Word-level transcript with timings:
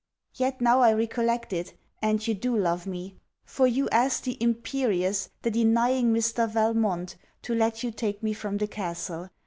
Yet 0.33 0.61
now 0.61 0.79
I 0.79 0.89
recollect 0.93 1.53
it, 1.53 1.75
and 2.01 2.25
you 2.27 2.33
do 2.33 2.57
love 2.57 2.87
me; 2.87 3.17
for 3.45 3.67
you 3.67 3.87
asked 3.89 4.23
the 4.23 4.35
imperious, 4.41 5.29
the 5.43 5.51
denying 5.51 6.11
Mr. 6.11 6.49
Valmont, 6.49 7.15
to 7.43 7.53
let 7.53 7.83
you 7.83 7.91
take 7.91 8.23
me 8.23 8.33
from 8.33 8.57
the 8.57 8.65
castle. 8.65 9.29